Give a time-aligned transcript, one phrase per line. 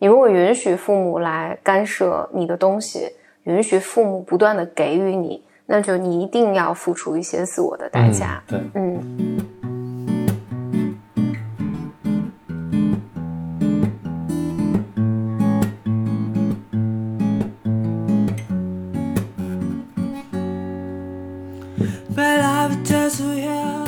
[0.00, 3.10] 你如果允许父母来干涉你的东西，
[3.42, 8.40] 允许父母不断的给予你，那就你一定要付出一些自我的代价。
[8.46, 9.44] 对，嗯。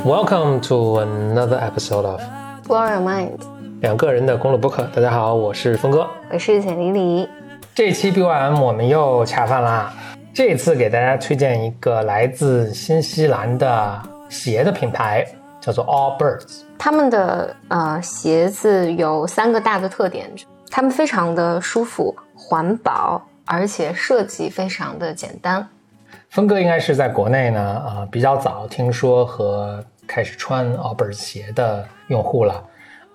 [0.05, 2.21] Welcome to another episode of
[2.67, 3.39] Blow Your Mind，
[3.81, 4.87] 两个人的公路播客。
[4.95, 7.27] 大家好，我是峰哥，我是简黎黎。
[7.75, 9.91] 这期 BYM 我们又恰饭啦。
[10.35, 15.27] 这次给大家推荐一个来自新西兰的鞋的品牌，
[15.63, 16.61] 叫做 Allbirds。
[16.79, 20.31] 他们的呃鞋子有三个大的特点，
[20.71, 25.67] 他们非常的舒服、环保，而且设计非常的简单。
[26.29, 32.63] 峰哥应该是在国内呢，呃，比较早听说和开始穿 Allbirds 鞋的用户了。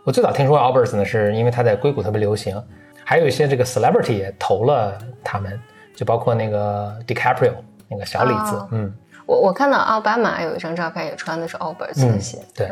[0.05, 2.62] 我最早听说 Allbirds 呢，是因为它在硅谷特别流行，
[3.04, 5.59] 还有一些这个 celebrity 也投了他们，
[5.96, 7.54] 就包括那个 DiCaprio
[7.90, 8.68] 那个小李子。
[8.70, 8.93] 嗯，
[9.26, 12.38] 我我看到奥巴马有一张照片，也穿的是 Allbirds 的鞋。
[12.54, 12.70] 对，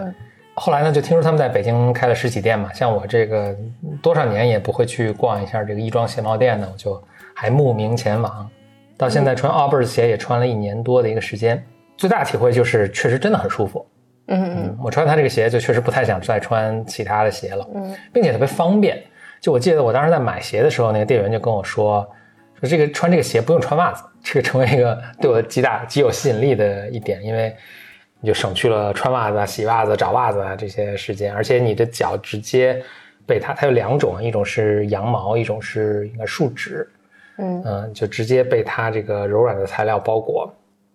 [0.53, 2.71] 后来呢，就听说他们在北京开了实体店嘛。
[2.71, 3.55] 像我这个
[3.99, 8.47] 多少年也不会去逛一下这个亦庄鞋帽店呢，我就还慕名前往。
[8.95, 11.65] 到现在穿 Allbirds 鞋也穿了一年多的一个时间，
[11.97, 13.83] 最大体会就是确实真的很舒服。
[14.27, 17.67] 嗯嗯，我穿它这个鞋就确实不太想再穿其他的鞋了。
[17.75, 19.01] 嗯，并且特别方便。
[19.41, 22.07] 就我记得我当时在买鞋的时候，那个店员就跟我说，
[22.59, 27.53] 说这个穿这个鞋不用穿袜子，这个成为一个对我极大极有吸引力的一点，因为
[28.21, 32.81] 你就省去了穿袜子、洗袜子、找袜子啊这些时间，而且你的脚直接
[33.27, 36.89] 被它，它有两种，一种是羊毛，一种是应该树脂。
[37.39, 40.53] 嗯就直接被它这个柔软的材料包裹。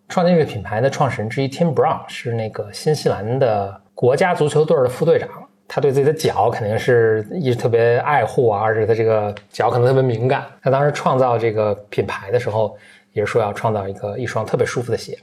[0.08, 5.28] 创建这个品牌的创始人之一 Tim Brown 是那个新西兰的国家足球队的副队长，
[5.66, 10.46] 他对自己的脚肯定是一直特别爱护啊，而且他这个脚可能特别敏感。
[10.62, 12.74] 他当时创造这个品牌的时候，
[13.12, 15.18] 也是说要创造一个一双特别舒服的鞋。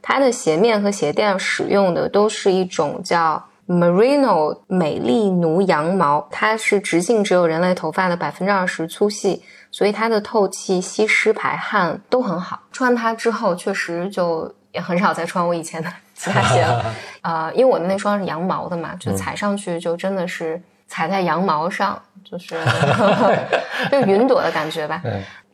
[0.00, 9.42] 它的鞋面和鞋垫使用的都是一种叫 Merino 美丽奴羊毛，它是直径只有人类头发的百分之二十粗细。
[9.76, 12.60] 所以它的透气、吸湿、排汗都很好。
[12.70, 16.94] 穿它之后，确实就也很少再穿我以前的 其他鞋了。
[17.22, 22.54] 呃，因为我的那双是羊毛的嘛，就踩上去就真的是踩在羊毛上，就是
[23.90, 25.02] 就云朵的感觉吧。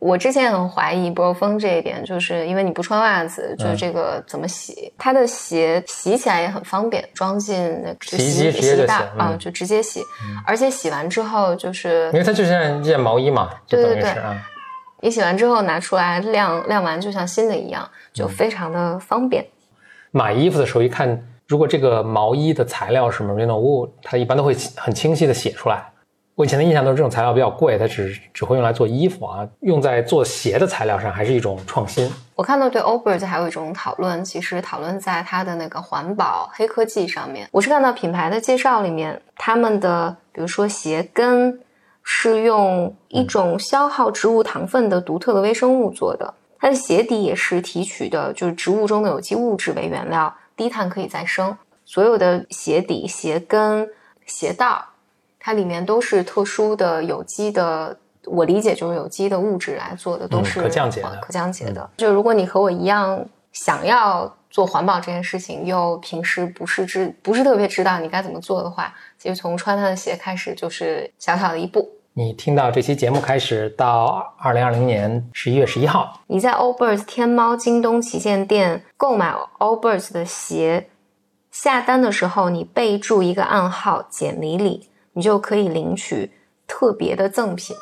[0.01, 4.91] 我之前很怀疑波峰这一点，就是因为你不穿袜子，就是这个怎么洗？
[4.97, 10.01] 它的鞋洗起来也很方便，装进那洗衣机直接就洗啊，就直接洗。
[10.43, 14.15] 而且洗完之后，就是因为它就像一件毛衣嘛，对对对，
[15.01, 19.45] 你洗完之后拿出来晾晾完，就像新的一样，就非常的方便。
[20.09, 25.85] 买衣服的时候一看，如果这个毛衣的材料是 Merino wool，它一般都会很清晰的写出来。
[26.35, 32.09] 我以前的印象都是这种材料比较贵，它只只会用来做衣服啊，用在做鞋的材料上还是一种创新。
[32.35, 37.47] 我看到对 Allbirds 还有一种讨论，其实讨论在它的那个环保黑科技上面。
[37.51, 41.59] 我是看到品牌的介绍里面，他们的比如说鞋跟
[42.01, 51.55] 是用一种消耗植物糖分的独特的微生物做的，它的鞋底也是提取的就是植物中的有机物质为原料，低碳可以再生。
[51.85, 53.87] 所有的鞋底、鞋跟、
[54.25, 54.65] 鞋带。
[55.43, 61.19] 它里面都是特殊的有机的，我理解就是有机的物质来做的，都是可降解的。
[61.19, 61.89] 可降解的。
[61.97, 71.89] 就如果你和我一样想要做环保这件事情，又平时不是知不是特别知道你该怎么做的话，其实从穿它的鞋开始就是小小的一步。
[72.13, 80.89] 你听到这期节目开始到二零二零年十一月十一号，你在 Allbirds 天猫、京东旗舰店购买 Allbirds 的鞋，
[81.49, 84.89] 下单的时候你备注一个暗号“简里里”。
[85.13, 86.31] 你就可以领取
[86.67, 87.75] 特别的赠品，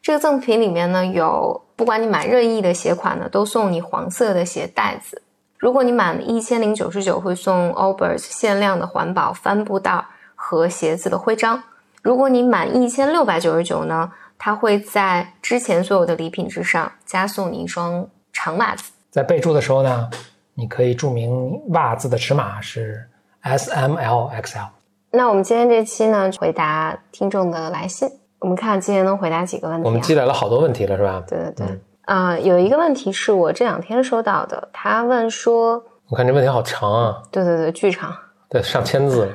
[0.00, 5.22] 这个赠品里面呢有，不管你买任意的鞋款呢，都送你黄色的鞋带子。
[5.58, 11.62] 如果你满一千零九十九，会送 Allbirds 限量的环保帆布袋和鞋子的徽章。
[12.02, 18.92] 如果你满一千六百九十九呢，它会在之前所有的礼品之上加送你一双长袜子。
[19.10, 20.08] 在备注的时候呢，
[20.54, 23.08] 你可以注明袜子的尺码是
[23.40, 24.68] S、M、L、XL。
[25.16, 28.06] 那我们今天这期呢，回答听众的来信。
[28.38, 29.86] 我们看今天能回答几个问题。
[29.86, 31.24] 我们积累了好多问题了，是吧？
[31.26, 31.80] 对对对。
[32.02, 37.22] 啊，有一个问题是我这两天收到的，他问说，我看这问题好长啊。
[37.32, 38.14] 对对对，巨长。
[38.50, 39.26] 对，上千字。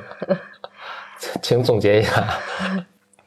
[1.42, 2.24] 请总结一下。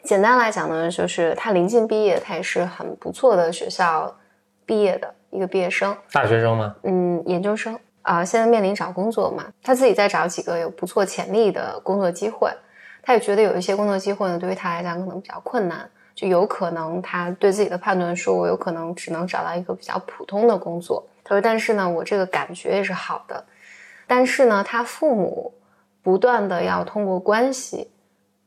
[0.04, 4.16] 简单来讲呢，就是他临近毕业，他也是很不错的学校
[4.66, 5.94] 毕业的一个毕业生。
[6.14, 6.74] 大学生吗？
[6.84, 7.78] 嗯，研究生。
[8.06, 12.52] 啊，现在面临找工作嘛，他自己在找几个有不错潜力的工作机会，
[13.02, 21.04] 他也觉得有一些工作机会呢，对于他来讲可能比较困难，就有可能他对自己的判断说，我有可能只能找到一个比较普通的工作。
[21.24, 23.44] 他说，但是呢，我这个感觉也是好的。
[24.06, 25.52] 但是呢，他父母
[26.04, 27.90] 不断的要通过关系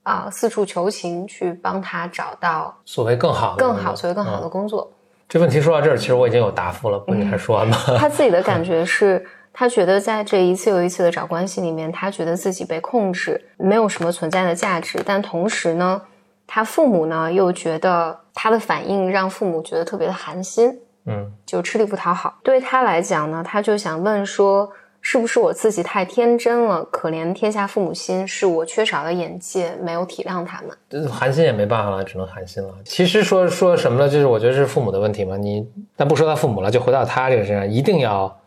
[0.04, 4.88] 啊，四处求情去帮他找到所谓更好、更好、所谓更好的工作。
[5.28, 7.76] 这问题说到这儿，其实我已经有答复了，不，你还说完吗？
[7.98, 9.26] 他自己的感觉是。
[9.52, 15.02] 他觉得在这一次又一次的找关系里面，他觉得自己被控制，没有什么存在的价值。
[15.04, 16.02] 但同时呢，
[16.46, 22.38] 他父母呢又觉得他的反应让父母觉得特别的寒心，嗯，就吃力不讨好。
[22.44, 26.84] 对他来讲呢，他就想问说，是不是我自己太天真了？
[26.84, 31.08] 可怜天下父母心，是我缺少了眼界，没有体谅他们。
[31.10, 32.72] 寒心也没办法了，只能寒心了。
[32.84, 34.08] 其实说说什么呢？
[34.08, 35.36] 就是我觉得是父母的问题嘛。
[35.36, 38.37] 你但不说他父母了，就回到他这个身上，一定要。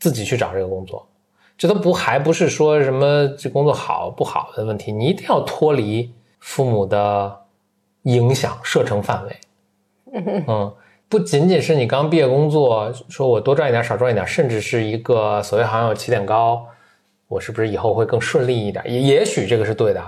[0.00, 1.06] 自己去找这个工作，
[1.58, 7.38] 这都不还不是说什么这工作好不好的问题，你一定要脱离父母的
[8.04, 9.36] 影响射程范围。
[10.48, 10.72] 嗯，
[11.06, 16.66] 不仅仅是你刚毕业工作，说我多赚一点少赚一点，甚至是一个所谓好像有起点高，
[17.28, 18.82] 我是不是以后会更顺利一点？
[18.90, 20.02] 也也许这个是对的，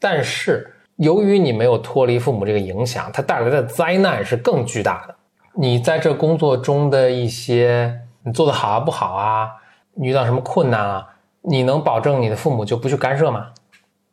[0.00, 5.14] 但是由于你没有脱离父母这个影响，它带来的灾难是更巨大的。
[5.52, 8.00] 你在这工作中的一些。
[8.24, 9.50] 你做的好啊不好啊？
[9.96, 11.08] 遇到什么困难啊？
[11.42, 13.46] 你能保证你的父母就不去干涉吗？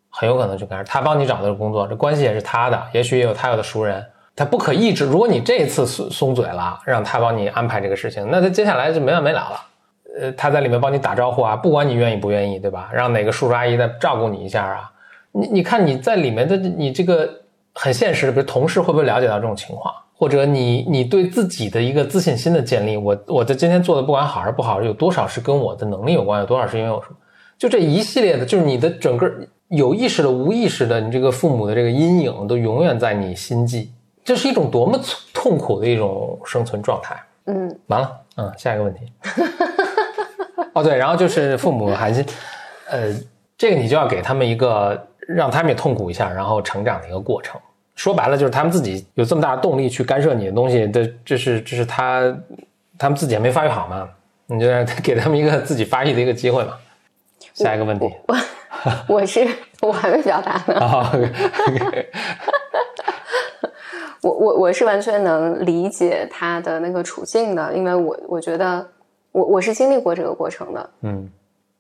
[0.10, 0.84] 很有可能去干涉。
[0.84, 4.06] 他帮你找的工作，这关系也是他的，也许也有他有的熟人，
[4.36, 5.06] 他不可抑制。
[5.06, 9.66] 如果你这次松松嘴了，让他帮你安排这个事情，那他接下来就没完没了了。
[10.20, 12.90] 呃，他在里面帮你打招呼啊，不管你愿意不愿意，对吧？
[12.92, 14.92] 让哪个叔叔阿姨再照顾你一下啊？
[15.32, 17.30] 你你看你在里面的你这个
[17.74, 19.96] 很现实的，比如同事会不会了解到这种情况？
[20.22, 27.16] 或者你你对自己的一个自信心的建立，我我在今天做的不管好还是不好，有多少是跟我的能力有关，有多少是因为我什么？
[27.58, 29.28] 就这一系列的，就是你的整个
[29.70, 33.90] 有意识的、无意识的，你这个父母的这个阴影都永远在你心际，
[34.24, 35.00] 这是一种多么
[35.34, 37.20] 痛苦的一种生存状态。
[37.48, 39.12] 嗯，完了，嗯，下一个问题。
[40.74, 42.24] 哦，对，然后就是父母寒心，
[42.92, 43.12] 呃，
[43.58, 47.60] 这个你就要给他们一个让他们也痛苦一下，然后成长的一个过程。
[47.96, 52.36] 说白了就是他们自己有这么大的动力去干涉你的东西，这这是这是他
[52.98, 54.10] 他们自己还没发育好嘛？
[54.48, 56.74] 你就让给他们一个自己发育的一个机会嘛。
[57.54, 58.36] 下一个问题，我
[59.16, 59.48] 我是
[59.82, 60.80] 我还没表达呢。
[64.22, 68.88] 我我我是完全能理解他的那个处境的，因为我我觉得
[69.32, 70.90] 我我是经历过这个过程的。
[71.02, 71.30] 嗯，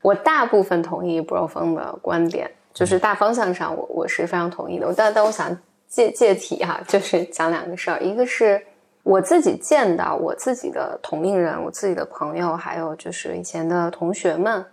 [0.02, 4.94] 我大部分同意 Bro 峰的观点，就是大方向上我我是非常同意的。
[4.96, 5.58] 但但我想。
[5.92, 8.66] 借借题哈，就是讲两个事儿，一个是
[9.04, 14.66] 我自己见到我自己的同龄人，我自己的朋友，还有就是以前的同学们，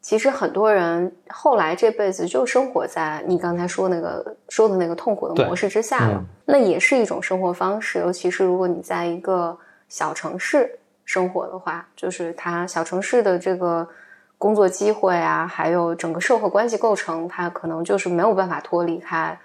[0.00, 6.24] 其实很多人后来这辈子就生活在你刚才说那个说的那个痛苦的模式之下了。
[6.44, 13.88] 那也是一种生活方式，尤其是如果你在一个小城市生活的话，就是它小城市的这个
[14.38, 19.36] 工作机会啊，还有整个社会关系构成，它可能就是没有办法脱离开。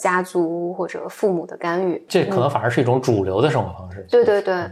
[0.00, 4.06] 家族或者父母的干预，这可能反而是一种主流的生活方式。
[4.08, 4.64] 对对对，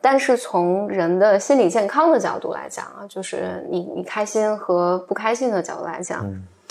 [0.00, 6.26] 但是从人的心理健康的角度来讲啊，就是你你开心和不开心的角度来讲，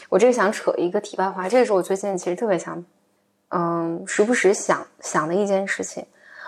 [0.10, 2.84] 我这个想扯一个题外话，这个是我最近其实特别想，
[3.50, 6.04] 嗯，时不时想想的一件事情。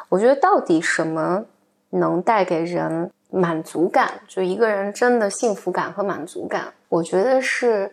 [0.10, 1.46] 我觉得到底什么
[1.92, 4.12] 能带给人满足感？
[4.28, 7.92] 就一个人真的幸福感和满足感，我觉得是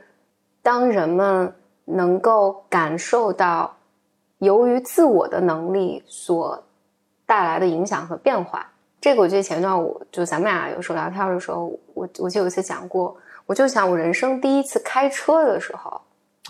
[0.63, 1.53] 当人们。
[1.93, 3.77] 能够感受到
[4.39, 6.63] 由于自我的能力所
[7.27, 8.67] 带来的影响和变化，
[9.01, 13.17] 这个我记得前段我就咱们俩有时候聊天的时候，我我记得有一次讲过，
[13.47, 16.01] 我就想我人生第一次开车的时候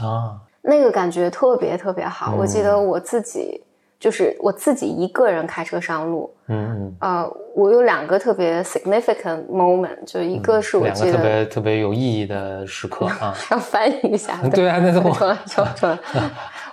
[0.04, 2.34] 啊，那个感觉特别特别好。
[2.38, 3.62] 我记得我自己
[4.00, 15.98] 就是我自己一个人开车上路，嗯嗯，呃，我有两个特别 significant moment，就一个是我记得特别特别有意义的时刻啊， 要翻译一下， 对啊，那 我说说说，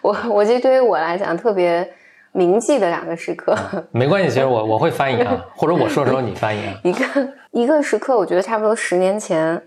[0.02, 1.86] 我我觉得对于我来讲特别
[2.32, 3.54] 铭记的两个时刻，
[3.92, 6.80] 没关系，其实我我会翻译啊，或者我说的时候你翻译啊。
[6.86, 9.62] 一个一个时刻，我觉得差不多十年前，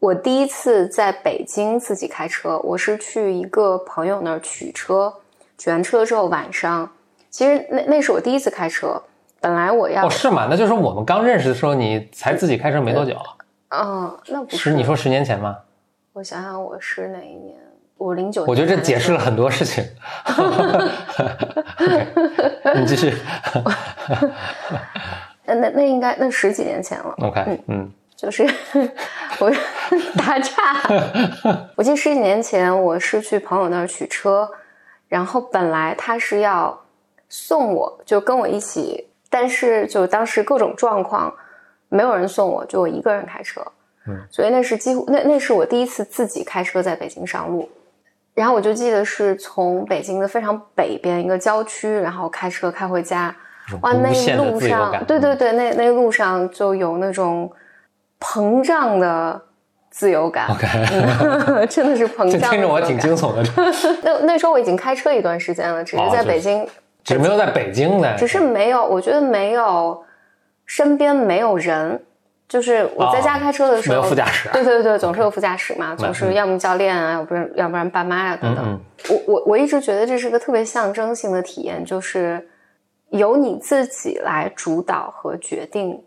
[0.00, 5.14] 我第一次在北京自己开车，我是去一个朋友那儿取车。
[5.58, 6.88] 取完车之后，晚上
[7.28, 9.02] 其实那那是我第一次开车。
[9.40, 10.48] 本来我要哦，是吗？
[10.50, 13.16] 那就是我们刚认识的时候，你才自己开车没多久。
[13.68, 15.56] 嗯，那不是你说十年前吗？
[16.14, 17.56] 我想想，我是哪一年？
[17.98, 18.44] 我零九。
[18.46, 19.84] 我觉得这解释了很多事情。
[22.74, 23.14] 你继续。
[25.46, 27.14] 那那那应该那十几年前了。
[27.18, 28.42] OK，嗯嗯，就是
[29.38, 29.52] 我
[30.16, 30.82] 打岔。
[31.76, 34.48] 我记得十几年前，我是去朋友那儿取车。
[35.08, 36.78] 然后本来他是要
[37.28, 41.34] 送我，就跟我一起，但是就当时各种状况，
[41.88, 43.60] 没有人送我，就我一个人开车。
[44.06, 47.68] 嗯，所以那是几乎那那是我第一次自己开车在北京上路。
[48.34, 53.34] 然后我就记得是从北京的非常北边一个郊区，然后开车开回家。
[53.82, 57.50] 哇，那一路上，对对对，那那路上就有那种
[58.20, 59.42] 膨胀的
[59.98, 60.46] 自由感。
[60.46, 60.68] OK，
[61.66, 62.52] 真的是膨胀。
[62.52, 63.42] 听着我挺惊悚的。
[64.04, 66.64] 那那时候我已经开车一段时间了，只是在北京，
[67.02, 68.14] 只是没有在北京呢。
[68.16, 70.00] 只是没有，我觉得没有
[70.66, 72.00] 身边没有人。
[72.48, 74.48] 就是我在家开车的时候，没有副驾驶。
[74.52, 78.80] 对对对，总是有副驾驶嘛，总是要么教练啊，要不然要不然爸妈呀等等。
[79.10, 82.48] 我我我一直觉得这是个特别象征性的体验，就是
[83.10, 86.00] 由你自己来主导和决定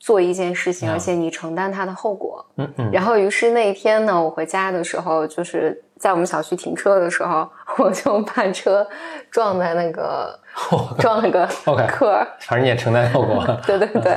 [0.00, 2.44] 做一件事情，而且你承担它的后果。
[2.56, 2.90] 嗯嗯。
[2.90, 8.84] 然后，于是那一天呢，我回家的时候，就是在我们小区停车的时候， 我就把车
[9.30, 10.36] 撞在那个
[10.98, 11.46] 撞了个
[11.86, 12.26] 壳。
[12.40, 13.44] 反正你也承担后果。
[13.66, 14.16] 对对对。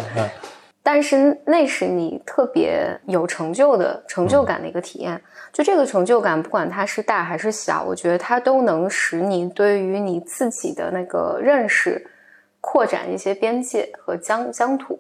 [0.86, 5.22] 但是那是你特别有成就的成就感的一个体验，
[5.54, 12.06] 就这个成就感，不管它是大还是小，我觉得它都能使你对于你自己的那个认识
[12.60, 15.00] 扩展一些边界和疆疆土。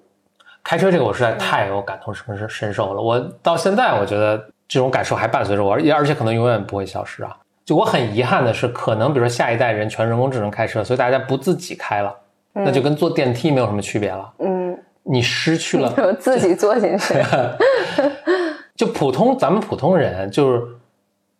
[0.63, 7.35] 开车这个我实在太有感同身身受了，我到现在我觉得这种感受还伴随着我，而而且可能永远不会消失啊。
[7.65, 12.15] 就我很遗憾的是，可能比如说下一代人全人工智能开车，所以大家不自己开了，
[12.53, 14.33] 那就跟坐电梯没有什么区别了。
[14.39, 14.77] 嗯。
[15.05, 17.13] 你失去了 自己坐进去，
[18.73, 20.65] 就普通咱们普通人，就是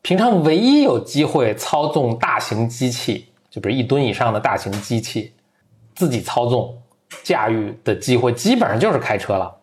[0.02, 5.32] 平常唯一有机会操纵大型机器，就比如一吨以上的大型机器，
[5.96, 6.78] 自己操纵
[7.22, 9.54] 驾驭的机会，基本上就是开车了。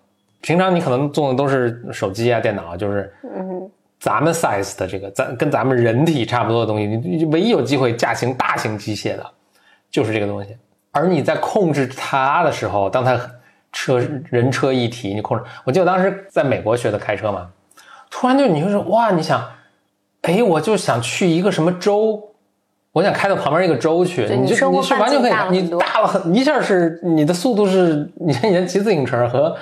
[0.40, 9.26] 平常你可能做的都是手机啊、电脑，就是嗯，咱们 size 的这个，咱跟咱们人体差不多的东西，你唯一有机会驾行大型机械的，
[9.90, 10.56] 就是这个东西。
[10.92, 13.20] 而你在控制它的时候，当它
[13.70, 15.44] 车人车一体，你控制。
[15.64, 17.48] 我记得当时在美国学的开车嘛，
[18.10, 19.46] 突然就你就说哇，你想，
[20.22, 22.29] 哎，我就想去一个什么州，
[22.92, 29.56] 我想开到旁边一个州去，你就你是完全可以，你大了很一下是你的速度是，你看以前骑自行车和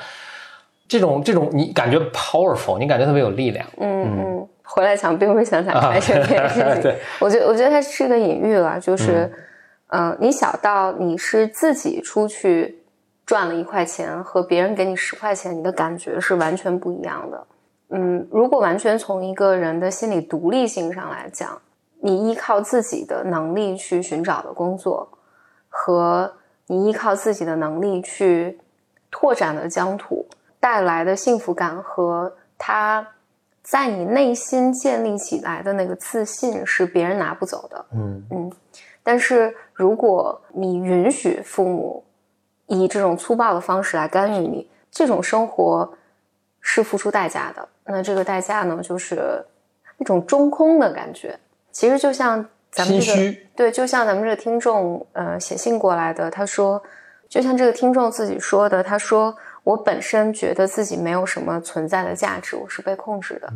[0.86, 3.66] 这种这种，你感觉 powerful，你感觉特别有力量。
[3.78, 9.30] 嗯嗯，回来想并不是想想开车这件事情， 我觉得我觉得它是个隐喻了，就是
[9.88, 12.76] 嗯，你小到你是自己出去。
[13.28, 17.46] 赚了一块钱和别人给你十块钱，你的感觉是完全不一样的。
[17.90, 21.60] 嗯，如果完全从一个人的心理独立性上来讲，
[22.00, 25.08] 你依靠自己的能力去寻找的工作，
[25.68, 26.34] 和
[26.66, 28.60] 你依靠自己的能力去
[29.10, 30.26] 拓展的疆土
[30.60, 33.06] 带来的幸福感和他
[33.62, 37.86] 在你内心建立起来的那个自信，是别人拿不走的。
[37.92, 38.52] 嗯嗯，
[39.02, 42.04] 但是如果你允许父母。
[42.70, 45.90] 以这种粗暴的方式来干预你，这种生活
[46.60, 47.66] 是付出代价的。
[47.84, 49.42] 那这个代价呢，就是
[49.96, 51.40] 一种中空的感觉。
[51.78, 56.82] 其实就像咱们这个，对，就像咱们这个听众呃写信过来的，他说，
[57.28, 59.32] 就像这个听众自己说的，他说
[59.62, 63.48] 我本身觉得自己没有什么存在的价值，我是被控制的。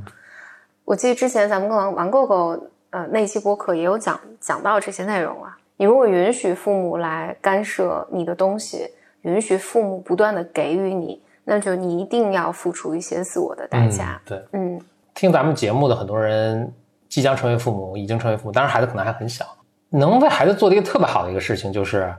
[0.85, 2.57] 我记得之前咱们跟王王够够
[2.91, 5.59] 呃那期播客也有讲讲到这些内容啊。
[5.79, 8.89] 你如果允许父母来干涉你的东西。
[9.23, 14.21] 允许父母不断的给予你，那就你一定要付出一些自我的代价。
[14.25, 14.81] 对，嗯，
[15.15, 16.75] 听咱们节目的很多人
[17.13, 19.45] 即将成为父母，已经成为父母，当然孩子可能还很小，
[19.91, 22.11] 能为孩子做的一个特别好的一个事情，就是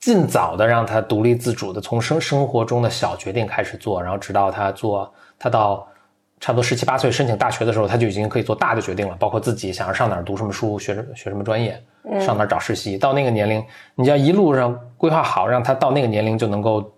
[0.00, 5.86] 尽早的让他独立自主的从生生活中的小决定开始做，然后直到他做，他到
[6.40, 11.80] 差不多十七八岁申请大学的时候，他就已经可以做大的决定了，包括自己想要上哪儿读什么书，学学什么专业。
[12.20, 12.96] 上哪儿找实习？
[12.96, 13.64] 到那个年龄，
[13.96, 16.88] 你要一路上规划好，让他到那个年龄就能够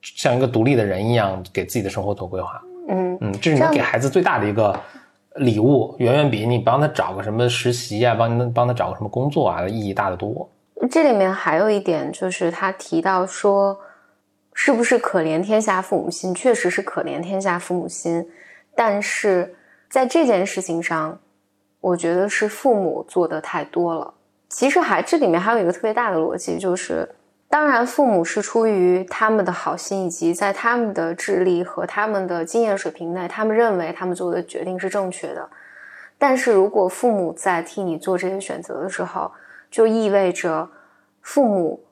[0.00, 2.62] 像一个独立的人一样，给自己的生活做规划。
[2.88, 4.74] 嗯嗯，这是你给孩子最大的一个
[5.36, 10.48] 礼物，远远比你帮他找个什么实习啊，帮帮他找个什么工作啊，意义大得多。
[10.90, 13.78] 这里面还有一点，就是他提到说，
[14.52, 16.34] 是不是可怜天下父母心？
[16.34, 18.28] 确实是可怜天下父母心，
[18.76, 19.54] 但是
[19.88, 21.18] 在这件事情上，
[21.80, 24.14] 我觉得是父母做的太多了。
[24.48, 27.08] 其实还这里面还有一个特别大的逻辑，就是
[27.54, 35.48] 当然父母是出于他们的好心，以及在他们的智力和他们的经验水平内，他们认为他们做的决定是正确的。
[36.18, 39.30] 但是如果父母在替你做这些选择的时候，
[39.70, 40.68] 就意味着
[41.20, 41.84] 父母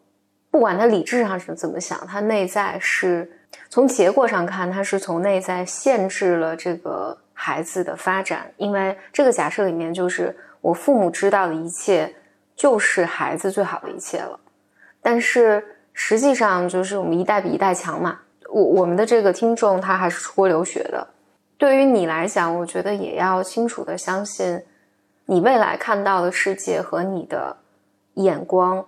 [0.51, 3.31] 不管他理智上是怎么想，他内在是
[3.69, 12.13] 从结果上看，他是从内在限制了这个孩子的发展，因为这个假设里面就是我父母知道的一切。
[12.55, 14.39] 就是孩子最好的一切了，
[15.03, 18.21] 但是实际上就是我们一代比一代强嘛。
[18.49, 21.07] 我我们的这个听众他还是出国留学的，
[21.57, 24.63] 对于你来讲，我觉得也要清楚的相信，
[25.27, 27.57] 你未来看到的世界和你的
[28.15, 28.85] 眼光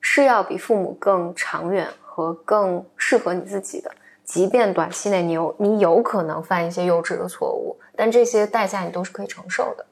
[0.00, 3.90] 是要比父母更长远和更适合你自己的。
[4.24, 9.84] 即便短期内你有你有可能犯一些幼稚的错误，但这些代价你都是可以承受的。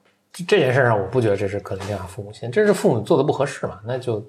[0.46, 3.80] 这件事上，我不觉得这是可怜天下父母心，这是父母做的不合适嘛？
[3.84, 4.24] 那就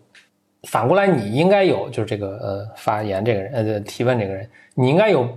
[0.67, 5.27] 反过来，你应该有，就是这个呃发言这个人呃提问这个人，你应该有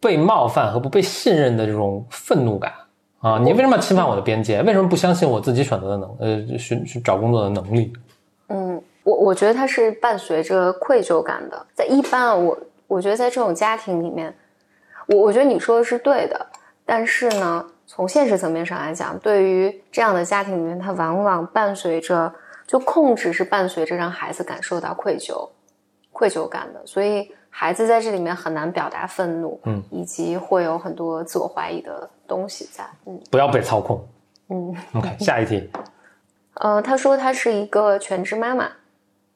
[0.00, 2.72] 被冒犯和不被信任的这种愤怒感
[3.20, 3.38] 啊！
[3.38, 4.62] 你为什么要侵犯我的边界？
[4.62, 7.92] 为什么不相信我自己选择的能呃寻寻找工作的能力？
[8.48, 11.66] 嗯，我我觉得它是伴随着愧疚感的。
[11.74, 14.34] 在一般啊，我我觉得在这种家庭里面，
[15.08, 16.46] 我我觉得你说的是对的，
[16.84, 17.64] 但是呢。
[17.88, 22.34] 从现实层面上来讲，对于这样的家庭里面，它往往伴随着
[22.66, 25.48] 就控制是伴随着让孩子感受到愧疚、
[26.12, 34.06] 愧疚感的，所以孩子在这里面很难表达愤怒，嗯，以及会有很多自我怀疑的东西在，嗯，不要被操控，
[34.48, 35.70] 嗯，OK，下一题，
[36.60, 38.68] 呃，他说他是一个全职妈妈，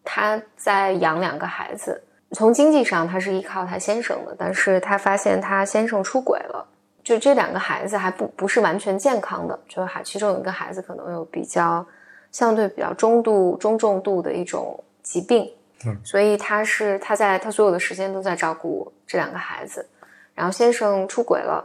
[0.03, 6.67] 他在养两个孩子，从经济上他是依靠他先生的，但是他发现他先生出轨了。
[7.03, 11.85] 就这两个孩子还不不是完全健康的，就还其中有一个孩子可能有比较
[12.33, 15.53] 相对比较中度中重度的一种疾病，
[15.87, 19.89] 嗯，所以他是他在他所有的时间都在照顾这两个孩子，
[20.35, 21.65] 然后先生出轨了，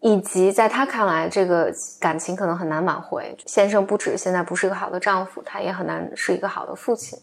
[0.00, 7.18] 以及在他看来这个感情可能很难挽回，先生不止现在不是一个好的丈夫，他也很难是一个好的父亲，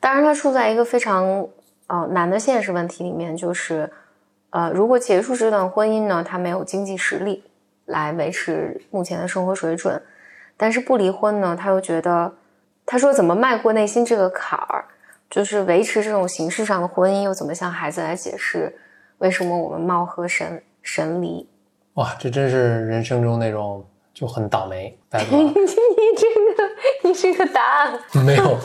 [0.00, 1.48] 当然他处在一个非常
[1.86, 3.90] 呃难的现实问题里面，就是。
[4.50, 7.44] 呃，如果结束这段婚姻呢，他没有经济实力
[7.84, 10.00] 来维持目前的生活水准，
[10.58, 12.34] 但是不离婚呢，他又觉得，
[12.84, 14.84] 他说怎么迈过内心这个坎儿，
[15.30, 18.76] 就是维持这种形式上的婚姻，又怎么向孩子来解释
[19.18, 21.48] 为什么我们貌合神神离？
[21.94, 24.98] 哇，这真是人生中那种就很倒霉。
[25.30, 25.54] 你你
[26.16, 28.58] 这个你这个答案没有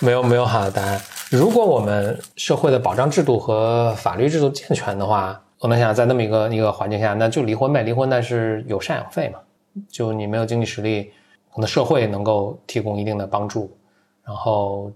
[0.00, 1.00] 没有没有好的答案。
[1.30, 9.40] 如果我们社会的保障制度和法律制度健全的话，我能想在那么一个一个环境下，那就离婚呗，离婚但是有赡养费嘛，
[9.88, 11.12] 就你没有经济实力，
[11.56, 13.74] 可能社会能够提供一定的帮助，
[14.22, 14.92] 然后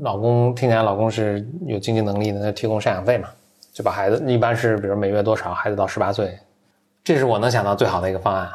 [0.00, 3.28] 老公听起来老公是有经济能力的，那提供赡养费嘛，
[3.70, 6.38] 就把孩子一般是比如每月多少，孩子到十八岁，
[7.04, 8.48] 这是我能想到最好的一个方案，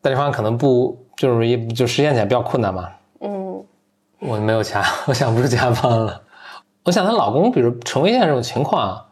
[0.00, 2.88] 但这方案可能不就是一就实现起来比较困难嘛。
[3.18, 3.64] 嗯
[4.20, 6.22] 我没有钱， 我想不出其他方案了。
[6.84, 9.04] 我想她老公，比如成为现在这种情况，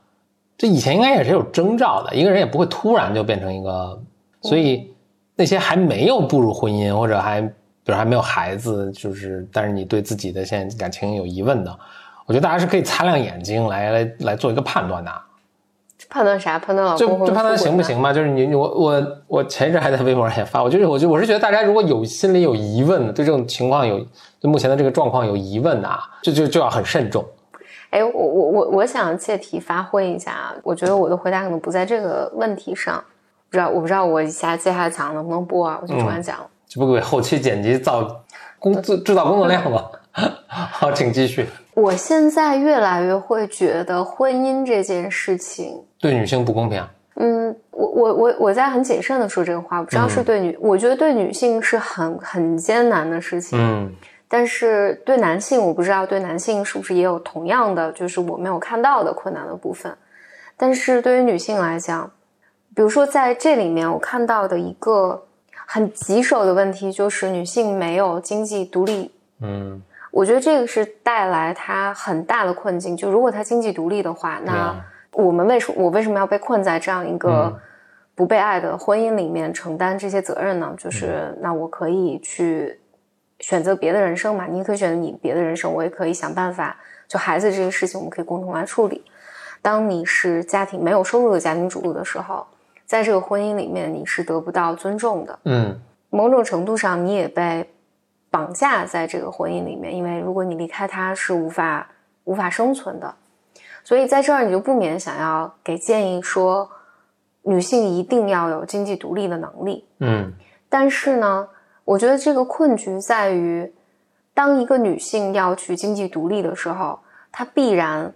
[0.57, 2.15] 这以前应该也是有征兆的。
[2.15, 4.01] 一个人也不会突然就变成一个，
[4.43, 4.95] 所以
[5.41, 7.51] 那些还没有步入婚姻或者还比
[7.87, 11.75] 如还没有孩子，就是但是你对自己的现在感情有疑问的，
[12.27, 15.11] 我觉得大家是可以擦亮眼睛来来来做一个判断的。
[16.11, 16.59] 判断啥？
[16.59, 18.13] 判断老公就就判断行不行嘛？
[18.13, 23.99] 就是你我我我前一阵还在微博上也发，我就是我就我是觉得大家如果有心里有疑问，对这种情况有
[24.39, 27.25] 对目前的这个状况有疑问啊，就就就要很慎重。
[27.89, 33.03] 哎，我我我我想借题发挥一下啊，我觉得我的回答可能不在这个问题上，
[33.51, 35.79] 不知道我不知道我下接下来讲能不能播啊？
[35.83, 38.23] 我就突然讲了，这不给后期剪辑造
[38.61, 39.85] 工制制造工作量吗？
[40.47, 41.47] 好，请继续。
[41.75, 45.83] 我现在越来越会觉得婚姻这件事情。
[45.99, 46.85] 对女性不公平。
[47.17, 53.59] 嗯，我我我我在很谨慎的说这个话，不知道是对女，我觉得对女性是很很艰难的事情。
[53.61, 53.93] 嗯，
[54.29, 59.93] 但是对男性，我不知道对男性是不是也有同样的，就是我没有看到的困难的部分。
[60.57, 62.11] 但是对于女性来讲，
[62.75, 65.27] 比如说在这里面，我看到的一个
[65.67, 69.11] 很棘手的问题就是女性没有经济独立。
[69.41, 72.97] 嗯，我觉得这个是带来她很大的困境。
[72.97, 74.75] 就如果她经济独立的话，那。
[75.13, 77.61] 我们为什我为什么要被困在这样一个
[78.15, 80.73] 不被爱的婚姻里面承担这些责任呢？
[80.79, 82.81] 就是那我可以去
[83.41, 84.47] 选择别的人生嘛？
[84.47, 86.77] 你可以选择你别的人生，我也可以想办法。
[87.09, 89.05] 就孩子这个事情，我们可以共同来处理。
[89.61, 92.47] 当你是家庭没有收入的家庭主妇的时候，
[92.91, 95.39] 在这个婚姻里面，你是得不到尊重的。
[95.45, 97.71] 嗯，某种程度上，你也被
[98.31, 101.89] 绑架在这个婚姻里面，因为如果你离开他，是无法
[102.25, 103.15] 无法生存的。
[103.85, 106.69] 所以在这儿，你就不免想要给建议说，
[107.43, 109.87] 女性一定要有经济独立的能力。
[110.01, 110.33] 嗯，
[110.69, 111.49] 但是呢，
[111.85, 113.73] 我觉得这个困局在于，
[114.35, 116.99] 当一个女性要去经济独立的时候，
[117.31, 118.13] 她必然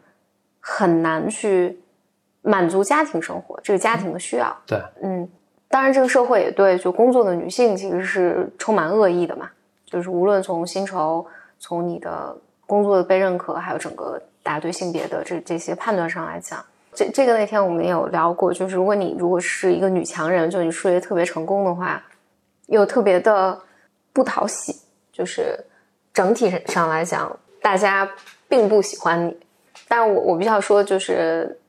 [0.59, 1.81] 很难去
[2.45, 4.57] 满足家庭生活这个家庭的需要。
[4.65, 5.29] 对，嗯，
[5.69, 9.51] 当然这个社会也对就工作的女性其实是充满恶意的嘛，
[9.85, 11.27] 就是无论从薪酬，
[11.59, 12.37] 从你的。
[12.67, 22.03] 工作的被认可，还有整个大家对性别的这这些判断上来讲，这这个那天我们也有聊过，就是如果你如果是一个女强人，就你事业特别成功的话，
[22.69, 23.61] 又特别的
[24.15, 24.75] 不讨喜，
[25.13, 25.63] 就是
[26.15, 28.11] 整体上来讲，大家
[28.49, 29.37] 并不喜欢你。
[29.87, 31.61] 但是我我必须要说，就是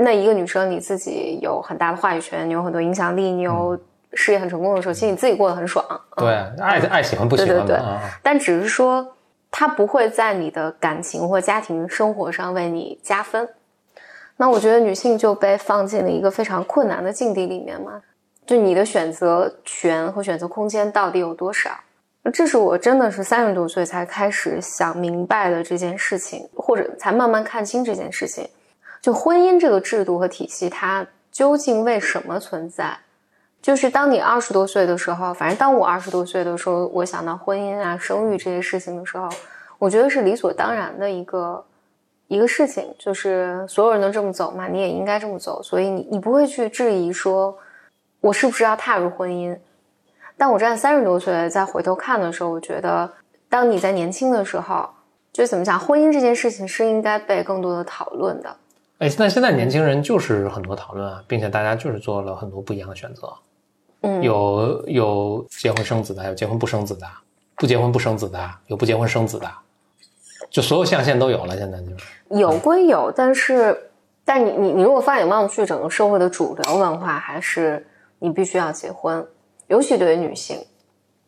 [0.00, 3.78] 那一个女生，你自己有很大的话语权，你有很多影响力，你有
[4.14, 5.84] 事业很成功的时候，其实你自己过得很爽。
[6.16, 7.80] 对，爱爱喜欢不喜欢对对对，
[8.22, 9.14] 但只是说。
[9.52, 13.48] 他不会在你的感情或家庭生活上为你加分，
[14.36, 18.00] 那我觉得女性就被放进了一个非常困难的境地里面嘛。
[18.46, 21.68] 就你的选择权和选择空间到底有多少？
[22.32, 28.48] 这是我真的是三十多岁才开始想明白的这件事情，或者才慢慢看清这件事情。
[29.00, 32.98] 就婚姻这个制度和体系，它究竟为什么存在？
[33.62, 39.28] 就是当你二十多岁的时候，反正当我二十多岁的时候，我想到婚姻啊、生育这些事情的时候，
[39.78, 41.64] 我觉得是理所当然的一个
[42.28, 47.56] 一个事情，就是所有人都这么走嘛，你也应该这么走，所以你你不会去质疑说，
[48.20, 49.58] 我是不是要踏入婚姻？
[50.38, 53.12] 但我站三十多岁再回头看的时候，我觉得，
[53.50, 54.88] 当你在年轻的时候，
[55.32, 58.56] 就怎么讲，婚姻这件事情是应该被更多的讨论的。
[59.00, 63.32] 哎，那现在年轻人就是很多讨论啊，并且大家就是做了很多不一样的选择。
[64.02, 67.06] 嗯，有有结婚生子的，有结婚不生子的，
[67.56, 69.50] 不结婚不生子的，有不结婚生子的，
[70.50, 71.56] 就所有象限都有了。
[71.56, 73.90] 现在就是有归有，但是，
[74.22, 77.86] 但你你你如果放眼望去，整个社会的主流文化还是
[78.18, 79.26] 你必须要结婚，
[79.68, 80.62] 尤其对于女性，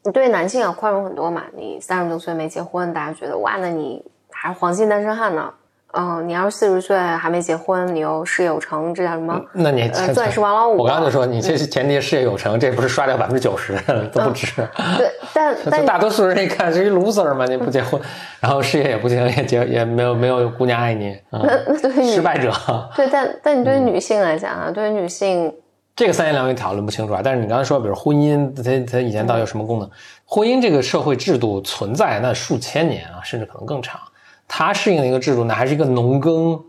[0.05, 1.45] 你对男性要宽容很多嘛。
[1.57, 5.55] 你三十多岁没结婚，大家觉得哇，那你还是黄金单身汉呢。
[5.93, 9.39] 嗯，你要是四十岁还没结婚，你又事业有成，这叫什么？
[9.53, 10.79] 那你钻石王老五。
[10.79, 13.79] 我刚刚就说，你这是前提事业有成，这不是刷掉百分之九十
[14.11, 14.47] 都不值。
[14.97, 18.01] 对， 但但大多数人一看是一 loser 嘛，你不结婚，
[18.41, 22.51] 然后事业也不行，也结也没有没有姑娘爱你，那那对失败者。
[22.97, 25.53] 对，但但你对于女性来讲啊，对于女性，
[25.95, 27.21] 这个三言两语讨论不清楚啊。
[27.23, 29.91] 但是你刚才说，比如婚姻，它它以前到底有什么功能？
[30.25, 34.01] 婚姻这个社会制度存在那数千年啊，甚至可能更长。
[34.55, 36.63] 它适应的一个制度呢，还是一个农耕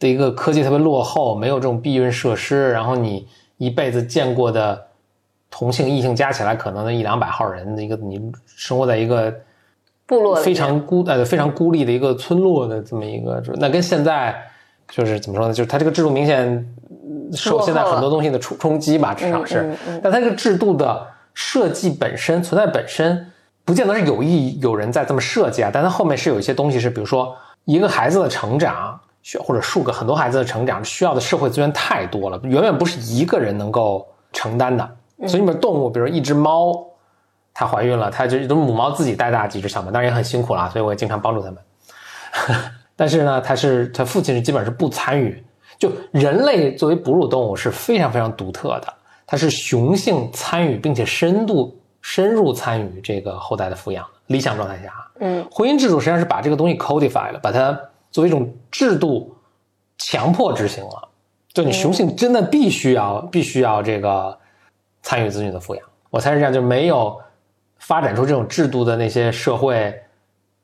[0.00, 4.88] 的一个科技特别落后，没有这种避孕设施，然后你一辈子见过的
[5.48, 9.32] 同性异性加起来可能的一两百号人的一个，你生活在一个
[10.04, 14.36] 部落非常孤呃非常孤立的一个村落的这么一个，那跟现在
[14.88, 15.54] 就是怎么说呢？
[15.54, 16.74] 就是它这个制度明显
[17.32, 19.72] 受现在很多东西的冲冲击吧，至少是。
[20.02, 23.28] 但它这个制度的设计本身存在本身。
[23.64, 34.96] 不见得是有意有人在这么设计啊，但它后面是有一些东西是，比如说一个孩子的成长需要，或者数个很多孩子的成长需要的社会资源太多了，远远不是一个人能够承担的。
[35.28, 36.74] 所以你们动物，比如一只猫，
[37.54, 41.58] 它怀孕了，它就都母猫自己带大几只小猫，当然也很辛苦了，所以我也经常帮助它们。
[42.96, 45.44] 但是呢，它是它父亲是基本上是不参与。
[45.78, 48.92] 就人类作为哺乳动物是非常非常独特的，
[49.26, 51.78] 它是雄性参与并且深度。
[52.02, 57.72] 深入参与这个后代的抚养，理想状态下，嗯，婚姻制度实际上是把这个东西 codify 了，把它
[58.10, 59.34] 作为一种制度
[59.96, 61.08] 强迫执行了。
[61.52, 64.36] 就你雄性真的必须要必须要这个
[65.02, 67.20] 参与子女的抚养，我猜是这样，就没有
[67.78, 69.94] 发展出这种制度的那些社会，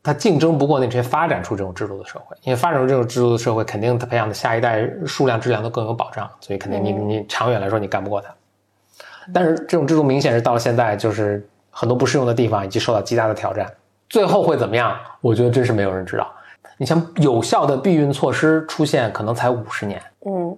[0.03, 8.35] 它竞争不过那些发展出这种制度的社会，因为发展出这种制度的社会，肯定它培养的下一代数量质量都更有保障，所以肯定你你长远来说你干不过它。
[9.33, 13.67] 但是这种制度明显是到了现在，就是很多不适用的地方，以及受到极大的挑战。
[14.09, 14.97] 最后会怎么样？
[15.21, 16.27] 我觉得真是没有人知道。
[16.79, 20.01] 你像有效的避孕措施出现，可能才五十年。
[20.25, 20.57] 嗯，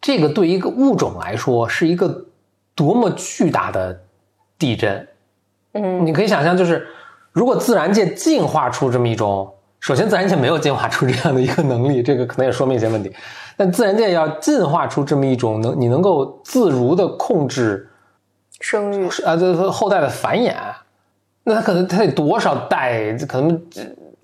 [0.00, 2.26] 这个对一个物种来说是一个
[2.74, 3.98] 多么巨大的
[4.56, 5.08] 地震。
[5.72, 6.86] 嗯，你可以想象，就是
[7.32, 13.12] 如果自然界进化出这么一种，首先自然界没有进化出这样的一个能力，这个可能也说明一些问题。
[13.56, 17.90] 但自然界要进化出这么一种能，你能够自如的控制。
[18.60, 20.54] 生育啊，这后代的繁衍，
[21.44, 23.62] 那他可能他得多少代，可能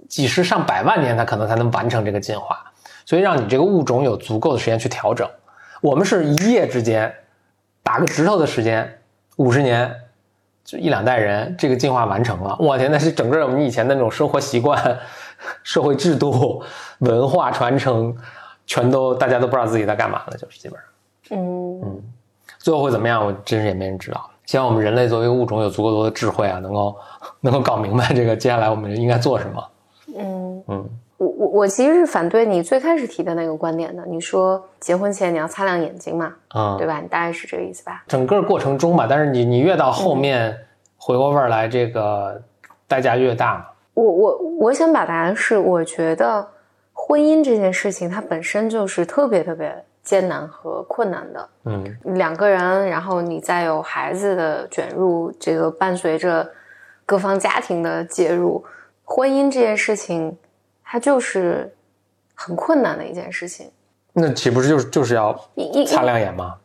[0.09, 2.59] 几十上百万年，他可能才能完成这个进化。
[3.05, 5.29] 所以让你这个物种有足够的时间去调整。
[5.81, 7.13] 我们是一夜之间，
[7.83, 9.01] 打个指头的时间，
[9.37, 9.93] 五十年，
[10.65, 12.57] 就一两代人，这个进化完成了。
[12.61, 14.99] 我天，那是整个我们以前的那种生活习惯、
[15.65, 16.63] 社会制度、
[17.01, 18.17] 文化传承，
[18.67, 20.79] 全都大家都不知道自己在干嘛了，就是基本
[21.25, 22.03] 上，嗯嗯。
[22.63, 23.27] 最后会怎么样？
[23.27, 24.31] 我真是也没人知道。
[24.47, 26.97] 希望我们人类作为物种有足够多的智慧啊，能够
[27.41, 29.69] 能够搞明白这个接下来我们应该做什么。
[30.17, 34.05] 嗯嗯，我我我其实是反对你最开始提的那个观点的。
[34.07, 36.35] 你说结婚前你要擦亮眼睛嘛？
[36.55, 37.01] 嗯，对吧？
[37.01, 38.05] 你大概是这个意思吧？
[38.09, 40.57] 整个过程中吧，但是你你越到后面
[40.97, 42.43] 回过味儿来，这个
[42.87, 43.73] 代价越大。
[43.95, 46.47] 我我我想表达的是，我觉得
[46.93, 51.49] 婚姻这件事情它本身就是特别特别艰难和困难的。
[51.65, 56.51] 嗯，两个人，然后你再有孩子的卷入，这个伴随着
[57.07, 58.65] 各方家庭的介入，
[59.05, 60.37] 婚姻这件事情，
[60.85, 61.75] 它就是
[62.35, 63.71] 很困难的一件事情。
[64.13, 66.57] 那岂不是就是就是要一一擦亮眼吗？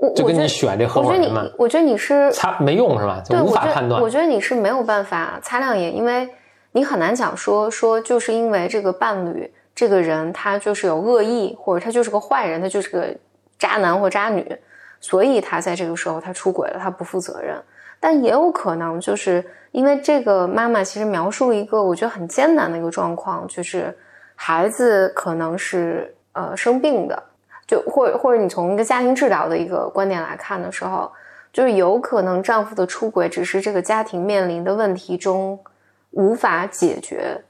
[0.00, 3.20] 我就跟你选这合我觉得伙人嘛你，，我觉得你是擦没用是吧？
[3.24, 4.08] 就对，无法判断我。
[4.08, 6.28] 觉得你是没有办法擦亮眼，因为
[6.70, 13.14] 你很难讲说说就是因为这个伴侣这个人他就是有恶意，或者他就是个坏人，他就是个
[13.56, 14.44] 渣男或渣女，
[14.98, 17.56] 所以他在这个时候他出轨了，他不负责任。
[18.00, 23.96] 但也有可能就是因为这个妈妈其实描述了一个我觉得很艰难的一个状况，就是
[24.34, 27.22] 孩子可能是呃生病的，
[27.64, 31.08] 就或或者你从一个家庭治疗的一个观点来看的时候，
[31.52, 35.56] 就是有可能丈夫的出轨只是这个家庭面临的问题中
[36.10, 37.40] 无法解决、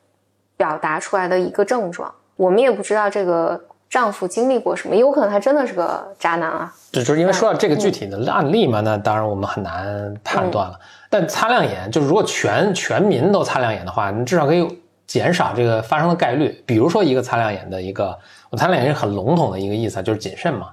[0.59, 2.15] 表达出来的一个症状。
[2.39, 6.73] 我们也不知道这个丈夫经历过什么，有可能他真的是个渣男啊。
[6.93, 10.79] 就是因为说到这个具体的案例嘛，那当然我们很难判断了。
[11.11, 16.63] 但擦亮眼，就是如果全全民都擦亮眼的话，你至少可以减少这个发生的概率。
[16.65, 18.17] 比如说一个擦亮眼的一个，
[18.51, 20.69] 我擦亮眼是很笼统的一个意思，就是谨慎嘛。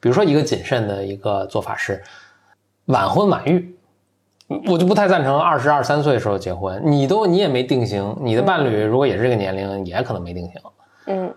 [0.00, 2.02] 比如说一个谨慎的一个做法是
[2.86, 3.76] 晚婚晚育。
[4.66, 10.54] 我就不太赞成二十二三岁的时候结婚，你都你也没定型，你的伴侣如果也是这个年龄，也可能没定型。
[11.10, 11.34] 嗯，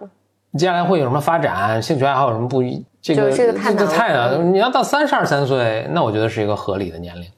[0.54, 1.82] 接下来会有什么发展？
[1.82, 2.86] 兴趣爱好有什么不一？
[3.02, 4.38] 这个这个太难了太难了。
[4.38, 7.30] 你要到三十二三岁，那我觉得是一个合理的年龄。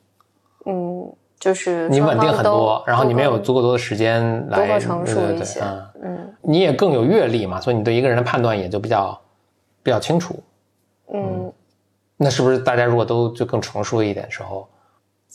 [0.68, 9.20] 嗯，就是你稳定很多，然后你没有足够多的时间来都更成熟对嗯，嗯你也更有阅历嘛，所以你对一个人的判断也就比较
[9.82, 10.36] 比较清楚。
[11.12, 11.52] 嗯
[12.18, 14.68] 那是不是大家如果都就更成熟一点时候，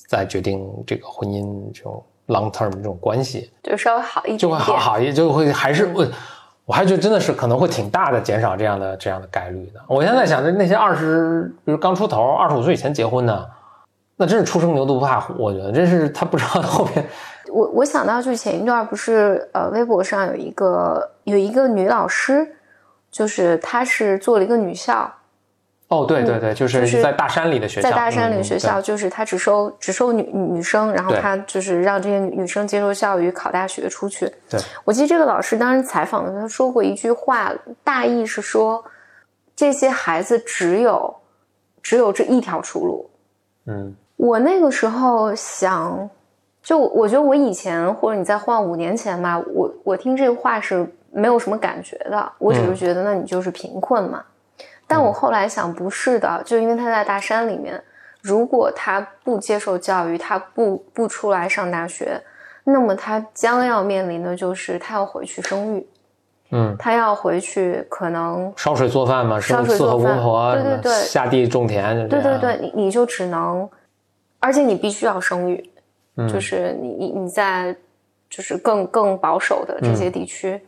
[0.09, 6.07] 再决定这个婚姻这种 long term 这种关系，就稍微好一点点，就会好好一，就会还是我。
[6.71, 9.81] 我还觉得真的是可能会挺大的减少这样的这样的概率的。
[9.89, 13.51] 我现在想着那些二十，比如刚出头二十五岁以前结婚的，
[14.15, 15.35] 那真是初生牛犊不怕虎。
[15.37, 17.05] 我觉得真是他不知道后面
[17.53, 22.47] 我我想到就是前一段不是呃微博上有一个有一个女老师，
[23.11, 25.13] 就是她是做了一个女校，
[25.91, 34.33] 哦，对对对，就就是是在大山里的学校，在大山嗯里学校，就是他只收只收女女生，然后他就是让这些女女生接受教育，考大学出去。
[34.49, 38.85] 对，我记得这个老师当时采访的时候，他说过一句话，大意是说
[39.57, 41.13] 这些孩子只有
[41.83, 43.11] 只有这一条出路。
[43.67, 46.09] 嗯我那个时候想，
[46.63, 54.23] 就我觉得我以前或者你再换五年前吧，我我听这个话是没有什么感觉的，我只是嗯觉得那你就是贫困嘛。
[54.91, 57.81] 但我后来想不是的，就因为他在大山里面，
[58.23, 62.21] 如果他不接受教育，他不不出来上大学，
[62.65, 65.89] 那么他将要面临的就是他要回去生育，
[66.51, 70.93] 嗯，他要回去可能烧水做饭嘛，烧生伺候水做饭对对对。
[71.05, 73.71] 下地种田，对对对，，你你就只能，
[74.41, 75.71] 而且你必须要生育，
[76.17, 76.29] 嗯。
[76.29, 77.77] 就是你你你在
[78.29, 80.61] 就是更更保守的这些地区，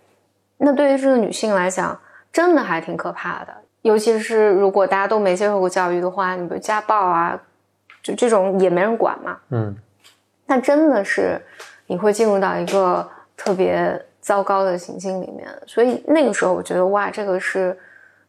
[0.59, 1.99] 那对于这个女性来讲，
[2.33, 3.53] 真的还挺可怕的。
[3.83, 7.41] 尤其是如果大家都没接受过教育的话，你比如家暴啊，
[8.03, 9.77] 就这种也没人管嘛，嗯
[10.47, 11.41] 那真的是
[11.87, 15.49] 你会进入到一个特别糟糕的情境里面。
[15.67, 17.77] 所以那个时候，我觉得哇，这个是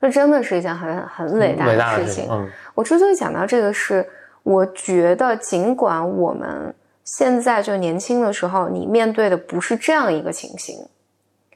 [0.01, 2.27] 这真的是一件很很伟大的事情。
[2.29, 4.07] 嗯我之所以讲到这个是，
[4.41, 10.77] 我觉得尽管我们现在就年轻的时候，你面对的不是这样一个情形，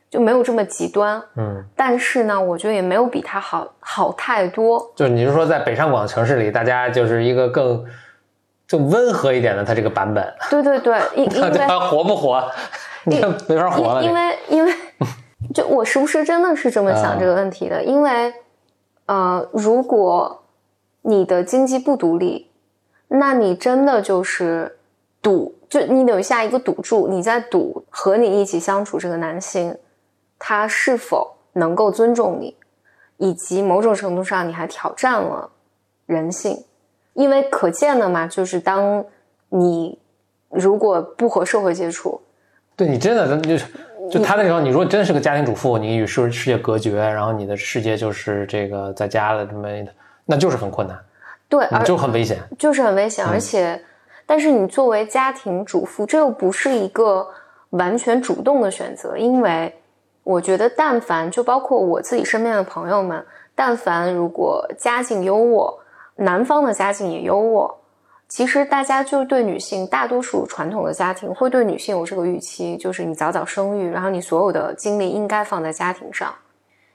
[0.10, 4.92] 就没有这么极端，嗯，但是呢，我觉得也没有比它好好太多。
[4.96, 7.86] 就是你是说在北上广城市里，大家就是一个更
[8.68, 12.44] 更温和一点的，它这个版本，对对对，因 因为它活不活？
[13.04, 14.74] 你看没法活了，因因为因 为
[15.54, 17.84] 就我是不是真的是这么想这个问题的？
[17.84, 18.34] 因为
[19.06, 20.44] 呃，如果
[21.04, 22.50] 你的经济不独立，
[23.08, 24.78] 那你真的就是
[25.22, 29.78] 赌，就你留下一个赌注，你在赌和你一起相处这个男性，
[30.38, 32.56] 他是否能够尊重你，
[33.18, 35.50] 以及某种程度上你还挑战了
[36.06, 36.64] 人性，
[37.14, 39.06] 因为可见的嘛，就是当
[39.50, 40.00] 你
[40.50, 42.22] 如果不和社会接触，
[42.76, 43.66] 对你真的就是。
[44.10, 49.68] 就他那时候，你如果真是个家庭主妇，你与世世界隔绝，然后你的世界就是这个在家的这么，
[50.24, 50.98] 那就是很困难，
[51.50, 52.40] 对，而就很危险。
[52.58, 53.84] 就是很危险，嗯而且，
[54.26, 57.28] 但是你作为家庭主妇，这又不是一个
[57.72, 59.76] 完全主动的选择，因为
[60.28, 65.74] 我觉得，但凡就包括我自己身边的朋友们，但凡如果家境优渥，
[66.18, 67.74] 男方的家境也优渥，
[68.28, 76.36] 其实大家就对女性，大多数传统的家庭会对女性有这个预期，就是你早早生育，然后你所有的精力应该放在家庭上。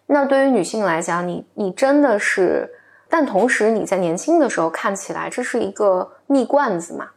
[0.04, 2.70] 那对于女性来讲，你你真的是，
[3.08, 7.08] 但同时你在年轻的时候看起来这是一个蜜罐子嘛，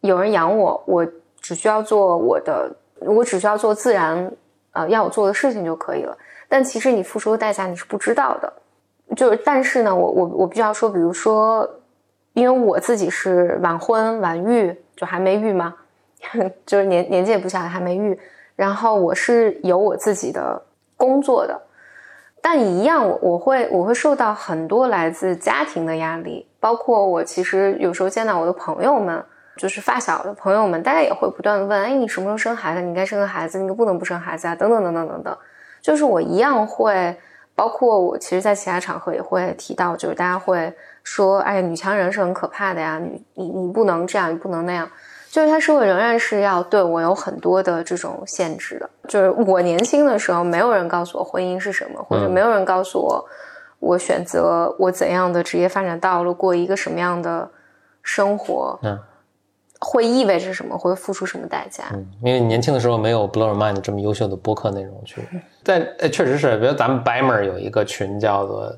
[0.00, 1.06] 有人养我，我
[1.40, 4.30] 只需要做我的，我只需要做自然
[4.72, 6.16] 呃要我做的事情就可以了。
[6.48, 8.52] 但其实你付出的代价你是不知道的，
[9.16, 11.68] 就是但是呢，我我我必须要说，比如说。
[12.34, 15.74] 因为我自己是晚婚晚育，就还没育嘛，
[16.64, 18.18] 就是年年纪也不小了，还没育。
[18.56, 20.62] 然后我是有我自己的
[20.96, 21.60] 工作的，
[22.40, 29.22] 但一样，我我会我会受到很多来自家庭的压力，包括我其实有时候见到我的朋友们，
[29.56, 32.80] 就是发小的朋友们，大家也会不断的问：哎，你什么时候生孩子？
[32.80, 34.54] 你该生个孩子，你不能不生孩子啊？
[34.54, 35.36] 等等等等等等。
[35.80, 37.16] 就是我一样会，
[37.54, 40.72] 包括我其实，在其他场合也会提到，就是大家会。
[41.04, 44.88] 说，哎，女强人是很可怕的呀，你你你不能这样，你不能那样，
[45.28, 48.88] 就是他社会仍然是要对我有很多的这种限制的。
[49.08, 53.24] 就是我年轻的时候，没有人告诉我婚姻是什么，或者没有人告诉我，
[53.80, 57.50] 我选择我怎样的职业发展道路，过一个什么样的
[58.04, 58.96] 生活，嗯，
[59.82, 61.84] 会意味着什么，会付出什么代价？
[61.92, 65.20] 嗯，因为年轻的时候没有 Blow Your Mind 这么优秀的播客内容去，
[65.62, 68.74] 在呃，确实是，比如咱们 Baimer 有一个群叫做。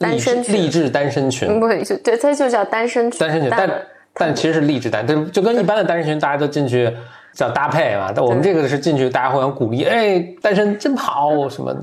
[0.00, 3.82] 单身励志单身群，不就对，它就叫单身群单身群，但
[4.14, 6.88] 但其实是励志单，就就跟一般的单身群，大家都进去
[7.32, 8.12] 叫搭配嘛。
[8.14, 11.76] 但我们这个是进去，大家互相鼓励，哎，单身真好，什么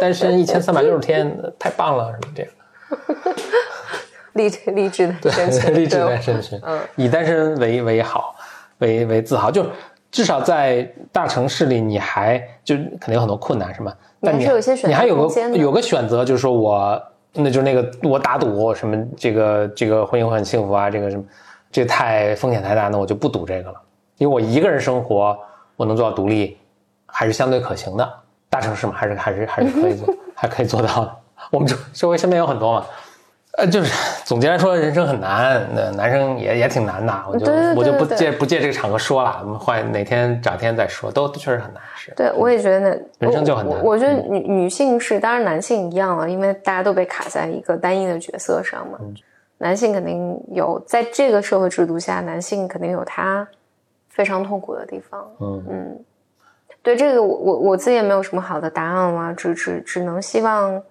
[0.00, 2.52] 单身一千三百六十天，太棒了，什么这样。
[4.34, 8.34] 励志 励志的单身群， 励志单身群，嗯，以单身为为好，
[8.78, 9.66] 为为自豪，就
[10.10, 13.92] 至少在大城市里，你还就肯定有很多困难，是吗？
[14.20, 17.02] 但你有些选择，你还有个有个选择，就是说我。
[17.34, 21.24] 那就是那个我打赌什么这个这个婚姻会很幸福啊，这个什么，
[21.70, 23.80] 这太风险太大，那我就不赌这个了。
[24.18, 25.34] 因为我一个人生活，
[25.74, 26.58] 我能做到独立，
[27.06, 28.06] 还是相对可行的。
[28.50, 31.16] 大城市嘛，还是还是还是可以做，还可以做到的。
[31.50, 32.86] 我们周周围身边有很多嘛。
[33.58, 33.92] 呃，就是
[34.24, 37.12] 总结来说，人生很难，那男生也也挺难的。
[37.28, 41.82] 我就我就不借不借这个场合说了，我们换哪天找天再说，都确实很难。
[41.94, 43.84] 是，对我也觉得人生就很难。
[43.84, 48.98] 我觉得女女性是，当然男性一样了，因为大家都被卡在一个单一的角色上嘛。
[49.58, 53.46] 男性肯定有，在这个社会制度下，男性肯定有他
[54.08, 55.30] 非常痛苦的地方。
[55.40, 56.04] 嗯嗯，
[56.82, 60.82] 对这个，我我我自己也没有什么好的答案了，只只只能希望，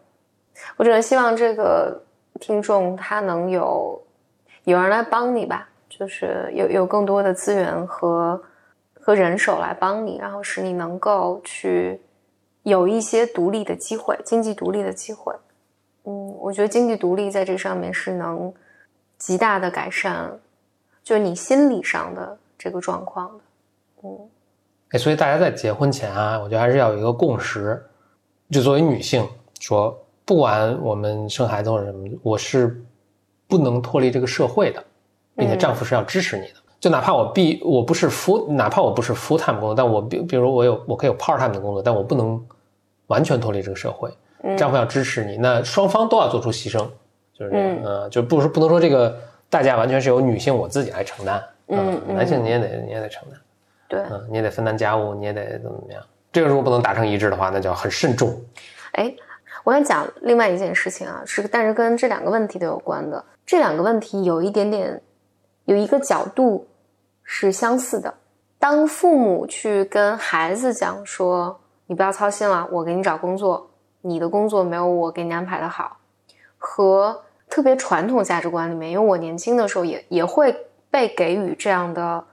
[0.78, 2.04] 我只能希望这个。
[2.42, 4.02] 听众他能有
[4.64, 8.42] 有人来帮你吧，就是有有更多的资源和
[9.00, 12.02] 和人手来帮你，然后使你能够去
[12.64, 15.34] 有一些独立的机会，经济独立的机会。
[16.04, 18.52] 嗯，我觉得经济独立在这上面是能
[19.20, 20.40] 极大的改善，
[21.04, 23.44] 就是你心理上的这个状况的。
[24.04, 24.30] 嗯，
[24.90, 27.86] 哎，所以大家在结婚前啊，我觉得还是要有一个共识，
[28.50, 29.28] 就作为女性
[29.60, 29.96] 说。
[30.32, 32.82] 不管我们生孩子或者什么，我是
[33.50, 34.82] 不能脱离这个社会的，
[35.36, 36.54] 并且丈夫是要支持你的。
[36.80, 42.42] 就哪怕我必我不是 full，哪怕我不是 full time 工作，但我比比如我有我可以有 part time 的工作，但我不能
[43.08, 44.10] 完全脱离这个社会。
[44.58, 46.88] 丈夫要支持你，那双方都要做出牺牲，
[47.38, 47.78] 就是这样。
[47.84, 49.14] 嗯，就不是不能说这个
[49.50, 51.44] 代价完全是由女性我自己来承担。
[51.68, 53.38] 嗯，男性你也得你也得承担。
[53.90, 56.02] 对，嗯，你也得分担家务，你也得怎么怎么样。
[56.32, 58.34] 这个如果不能达成一致的话，那就要很慎重。
[58.94, 59.14] 哎。
[59.64, 63.24] 我想讲另外一件事情啊，是但是跟这两个问题都有关的。
[63.46, 65.02] 这两个问题有一点点，
[65.66, 66.68] 有一个角度
[67.24, 68.14] 是相似的。
[68.58, 73.72] 当父母去跟孩子讲说：“你不要操心了，我给你找工作，
[74.02, 75.98] 你的工作没有我给你安排的好。”
[76.58, 80.56] 和特别传统价值观里面，因为我年轻的时候也也会
[80.90, 82.24] 被给予这样的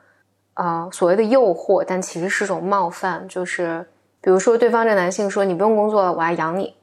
[0.55, 3.27] 啊所谓的诱惑，但其实是种冒犯。
[3.27, 3.87] 就是
[4.21, 6.75] 比如说，对方这男性说：“你不用工作了，我来养你。”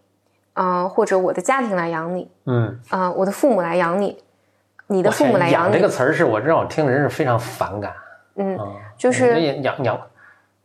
[0.56, 4.18] 嗯，或者我的家庭来养你，嗯，啊，我的父母来养你，
[4.88, 5.74] 你的父母来养你。
[5.74, 7.94] 这个词儿是我让我听着真是非常反感。
[8.36, 8.58] 嗯，
[8.98, 10.02] 就是养养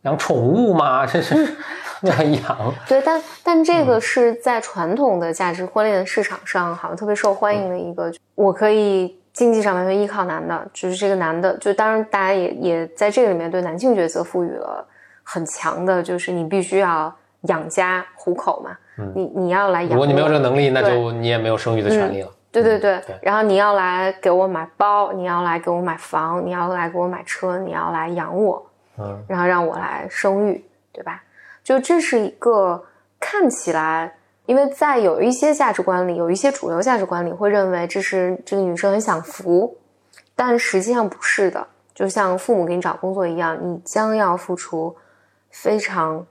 [0.02, 1.06] 养宠物吗？
[1.06, 1.34] 这是
[2.02, 2.74] 养养。
[2.88, 8.12] 对，但但这个是在传统的价值婚恋市场上，好像特别受欢迎的一个。
[8.34, 14.86] 我可以经济上完全依靠男的，就是这个男的，就当然大家也也在这个里面对男性角色赋予了
[15.22, 18.76] 很强的，就是你必须要养家糊口嘛。
[19.14, 22.30] 你你要来养，如果你没有这个能力，那就你也没有生育的权利了。
[22.52, 28.66] 对对对，然后你要来给我买包，你要来给我买房，你要来给我买车，你要来养我，
[28.98, 31.22] 嗯，然后让我来生育，对吧？
[31.62, 32.84] 就这是一个
[33.20, 34.16] 看起来，
[34.46, 39.78] 因为在有一些价值观里，有一些主流价值观里会认为这是这个女生很享福，
[40.34, 41.64] 但实际上不是的，
[41.94, 44.96] 就像父母给你找工作一样，你将要付出
[45.50, 46.26] 非常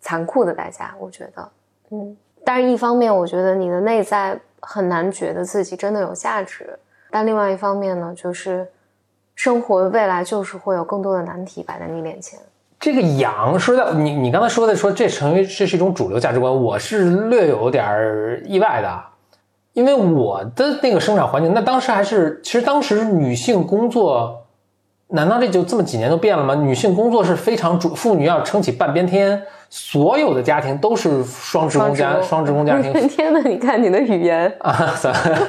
[0.00, 0.94] 残酷的代价。
[0.98, 1.48] 我觉得，
[1.90, 6.78] 嗯，但是一方面，我觉得你的内在很难觉得自己真的有价值，
[7.10, 8.68] 但另外一方面呢，就是
[9.34, 12.38] 生活未来就是会有更多的难题摆在你面前。
[12.78, 19.02] 这个养说的，你你刚才说的说这成为这是一种主流价值观，我是略有点意外的，
[19.74, 24.46] 因为我的那个生长环境，那当时还是其实当时女性工作，
[25.10, 26.54] 难道这就这么几年都变了吗？
[26.54, 32.92] 女性工作是非常主，妇女要撑起半边天，所有的家庭都是双职工家，双职工家庭。
[33.08, 34.94] 天哪，你看你的语言啊，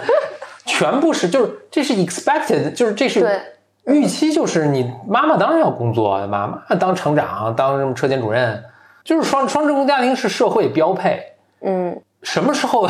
[0.66, 3.41] 全部是就是这是 expected，就是这是。
[3.86, 8.64] 预期就是你妈妈当然要工作，妈妈当厂长，当什么车间主任，
[9.03, 11.20] 就是双双职工家庭是社会标配。
[11.62, 12.88] 嗯，什么时候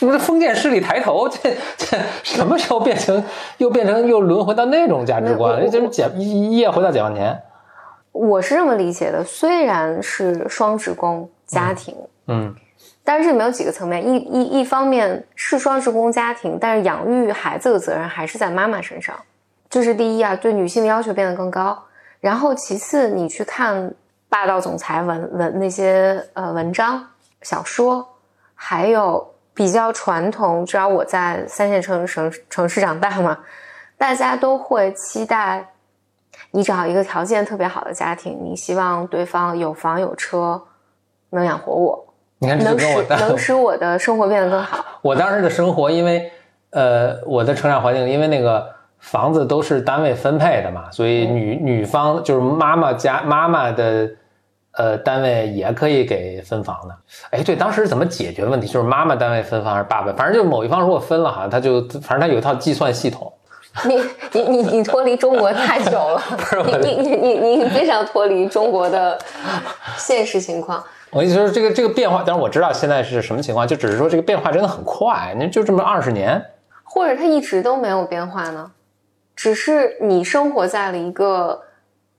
[0.00, 1.28] 不是封建势力抬头？
[1.30, 3.24] 这这什么时候变成
[3.56, 5.60] 又变成又轮回到那种价值观？
[5.60, 7.40] 了就是解一夜回到解放前。
[8.12, 11.94] 我是这么理解的，虽然是双职工家庭，
[12.26, 12.54] 嗯，
[13.04, 19.14] 但是这里面有几个层面，一一一方面是双职工家庭，但是养育孩子的责任还是在妈妈身上。
[19.70, 21.78] 这是第一啊，对女性的要求变得更高。
[22.20, 23.94] 然后其次，你去看
[24.28, 27.06] 霸道总裁文文那些呃文章、
[27.42, 28.04] 小说，
[28.54, 33.36] 还有比较传统，只要我在三线城城城市长大嘛，
[33.98, 35.66] 大家都会期待
[36.52, 40.62] 你找一个条件特别好的家庭，你希望对方有房有车，
[41.30, 44.84] 能养活我，你看，能使能使我的生活变得更好。
[45.02, 46.30] 我当时的生活，因为
[46.70, 48.78] 呃我的成长环境，因为那个。
[49.00, 54.10] 房子都是单位分配的嘛，所以女女方就是妈妈家妈妈的，
[54.78, 56.94] 呃，单位也可以给分房的。
[57.30, 58.68] 哎，对，当时怎么解决问题？
[58.68, 60.12] 就是妈妈单位分房还是爸爸？
[60.12, 63.32] 反正就是某一方如果分了，好像他就反正他有一套计算系统。
[63.84, 63.96] 你
[64.32, 66.22] 你你你脱离中国太久了，
[66.82, 69.18] 你你你你你非常脱离中国的
[69.96, 70.82] 现实情况。
[71.10, 76.40] 我意思说这个这个变化，但是我知道现在是什么情况，就只是说这个变化真的很快，那就这么二十年，
[76.84, 78.70] 或者它一直都没有变化呢？
[79.34, 81.62] 只是你生活在了一个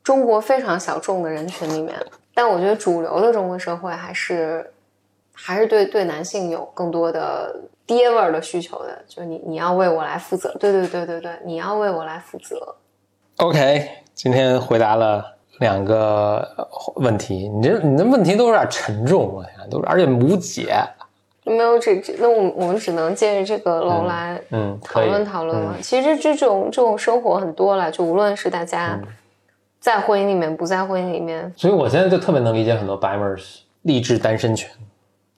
[0.03, 1.95] 中国非常小众的人群里面，
[2.39, 4.71] 但我觉得主流的中国社会还是
[5.33, 7.53] 还是对对男性有更多的
[7.85, 12.75] 爹味儿的需求的，就是你你要为我来负责，对对对对对，你要为我来负责。
[13.39, 15.21] OK，今天回答了
[15.59, 16.47] 两个
[16.95, 20.73] 问题，你这你的问题都有点沉重，我天，都是而且无解。
[21.43, 25.75] 没有这这，那我我们只能借着这个楼来嗯讨论讨论了。
[25.81, 28.97] 其实这种这种生活很多了，就无论是大家
[29.79, 31.51] 在婚姻里面，不在婚姻里面。
[31.55, 34.69] 所以我现在就特别能理解很多 e r s 励志单身群，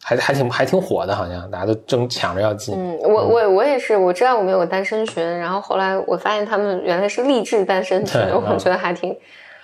[0.03, 2.75] 还还挺还挺火的，好像大家都争抢着要进。
[2.75, 9.15] 嗯，我我我也是，我知道我们有个单身群，然后后来我发现他们原来是励志单身群，我觉得还挺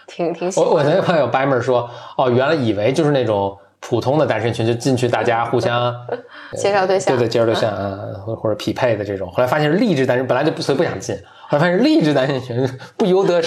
[0.06, 0.70] 挺挺喜欢。
[0.70, 3.58] 我我那个朋友 m e r 说，哦，原来以为就是那种。
[3.80, 5.96] 普通的单身群就进去，大家互相
[6.58, 9.32] 介绍对象，对对，介绍对 象啊，或或者匹配的这种。
[9.32, 11.16] 后来发现是励志单身，本来就不所以不想进。
[11.50, 13.42] 后来发现是励志单身群，不由得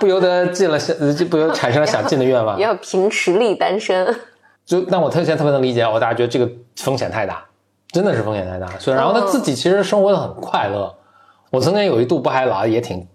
[0.00, 0.96] 不由得进了想，
[1.30, 2.58] 不由产生了想进的愿望。
[2.58, 4.14] 要凭实力单身。
[4.64, 7.44] 就但我特现在特别能理解，我大家觉得这个风险太大，
[7.88, 8.66] 真的是风险太大。
[8.78, 10.94] 所以然后他自己其实生活的很快乐。
[11.50, 13.06] 我曾经有一度不还老也挺。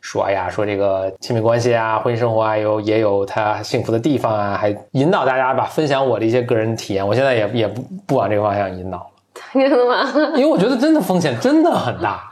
[0.00, 7.06] 说哎呀，说这个亲密关系啊，婚姻生活啊，有也有他幸福的地方啊，还引导大家吧，分享我的一些个人体验。
[7.06, 9.06] 我现在也也不不往这个方向引导了，
[9.52, 10.08] 真的吗？
[10.36, 12.27] 因为我觉得真的风险真的很大。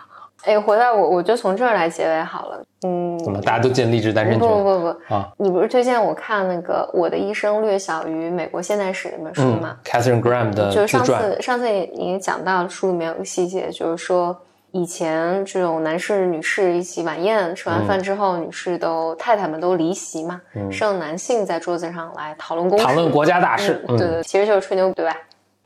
[0.47, 2.62] 哎，回来我，我就从这儿来结尾好了。
[2.86, 4.40] 嗯，怎么大家都进励志单身群？
[4.40, 5.28] 不不不啊！
[5.38, 14.36] 你不是推荐我看那个《我的一生略小于美国现代史》那本书吗？Catherine Graham 的就是上次上次你讲到书里面有个细节，就是说。
[14.72, 20.38] 以前这种男士、女士一起晚宴，吃完饭之后，女士都太太们都离席嘛，
[20.70, 25.16] 剩男性在桌子上来讨论公讨论国家大事，对对，其实就是吹牛，对吧？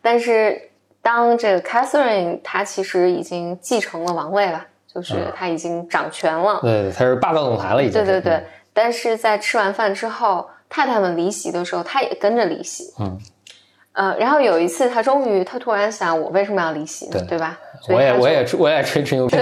[0.00, 0.56] 但是
[1.02, 8.04] 当这个 Catherine 她其实已经继承了王位了，就是他已经掌权了，对，他是霸道总裁了，已经。
[8.04, 13.18] 对对对，但是在吃完饭之后，太太们离席的时候，他也跟着离席，嗯。
[13.92, 17.20] 呃，然后有一次，他终于，他突然想，我为什么要离席呢？
[17.28, 17.58] 对吧？
[17.88, 19.36] 我也，我也，我也吹吹牛逼。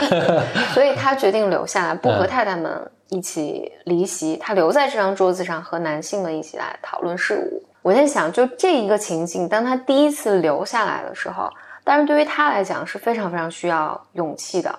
[0.74, 2.70] 所以他决定留下来，不和太太们
[3.08, 7.62] 一起离席，他留在这张桌子上和男性们一起来讨论事务。
[7.80, 11.48] 我在想，就这一个情境，当他第一次留下来的时候，
[11.88, 14.78] 当然对于他来讲是非常非常需要勇气的，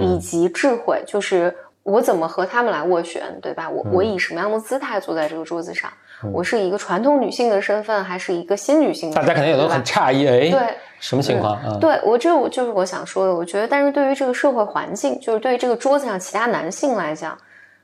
[0.00, 3.70] 以及智慧，就是我怎么和他们来斡旋，对吧？
[3.70, 5.88] 我我以什么样的姿态坐在这个桌子上？
[6.32, 9.14] 我是一个传统女性的身份，还是一个新女性？
[9.14, 11.56] 大家肯定也都很诧异，哎，对，什么情况？
[11.64, 17.38] 嗯，对我这我就是我想说的，我觉得，但是对于这个社会环境，就是对于这个桌子上其他男性来讲，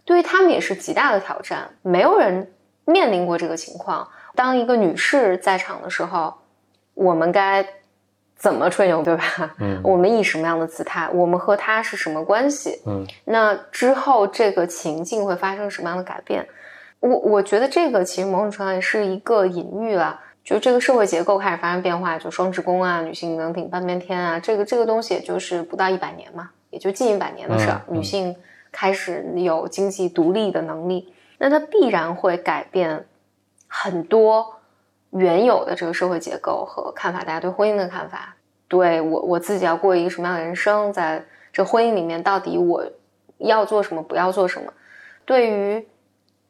[0.05, 1.71] 对于他们也是极大的挑战。
[1.83, 2.51] 没有人
[2.85, 4.09] 面临过这个情况。
[4.35, 6.35] 当一个女士在场的时候，
[6.95, 7.64] 我们该。
[8.37, 9.55] 怎么吹牛，对吧？
[9.59, 11.09] 嗯，我们以什么样的姿态？
[11.12, 12.82] 我们和他是什么关系？
[12.84, 16.47] 嗯，那之后这个情境会发生什么样的改变？
[17.01, 28.37] 我我觉得这个其实某种程度上也是一个隐喻了，就这个社会结构开始发生变化，就双职工啊，女性能顶半边天啊，这个这个东西也就是不到一百年嘛，也就近一百年的事儿，女性
[28.70, 33.07] 开始有经济独立的能力，那它必然会改变
[33.66, 34.55] 很多。
[35.19, 38.35] 原有的这个社会结构和看法，大家对婚姻的看法，
[38.69, 42.85] 对我我自己要过一个什么样的人生，在这婚姻里面到底我
[43.39, 44.73] 要做什么，不要做什么，
[45.25, 45.87] 对于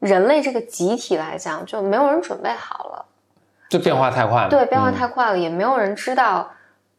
[0.00, 3.04] 人类这个集体来讲，就没有人准备好了。
[3.68, 6.50] 就变化太快了，对，变化太快了，也没有人知道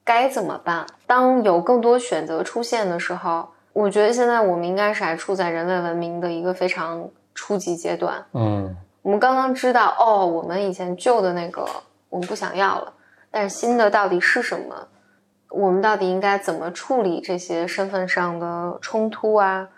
[0.03, 0.85] 该怎么办。
[1.05, 8.23] 当有更多选择出现的时候，我觉得现在我们应该是还处在人类文明的一个非常初级阶段。
[8.33, 8.75] 嗯。
[9.07, 11.65] 我们刚刚知道，哦，我们以前旧的那个
[12.09, 12.91] 我们不想要了，
[13.31, 14.85] 但是新的到底是什么？
[15.49, 19.69] 我们到底应该怎么处理这些身份上的冲突啊？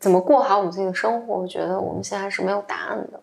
[0.00, 1.38] 怎么过好我们自己的生活？
[1.38, 3.20] 我觉得我们现在是没有答案的。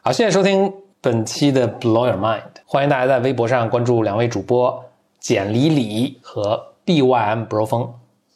[0.00, 4.84] 好，谢谢收听本期的 Blow Your Mind，欢迎大家在微博上关注两位主播
[5.18, 7.92] 简里里和 BYM Bro 风。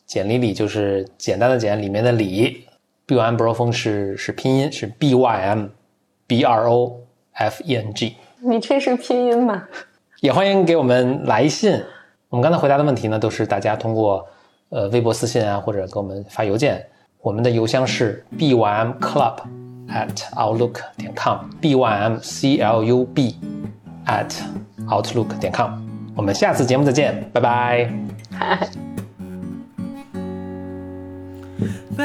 [0.07, 2.67] 简里里就是简单的简里面的里
[3.07, 5.69] ，BYM Bro 风是是拼音是 BYM。
[6.31, 7.01] B R O
[7.33, 9.65] F E N G，你这是拼音吗？
[10.21, 11.83] 也欢迎给我们来信。
[12.29, 14.25] 我们刚才回答的问题呢，都是大家通过
[14.69, 16.87] 呃微博私信啊，或者给我们发邮件。
[17.21, 19.39] 我们的邮箱是 b y m club
[19.89, 23.35] at outlook 点 com，b y m c l u b
[24.07, 24.31] at
[24.87, 25.73] outlook 点 com。
[26.15, 27.93] 我们下次节目再见，拜拜。
[31.97, 32.05] The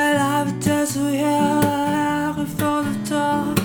[2.57, 3.64] dollar,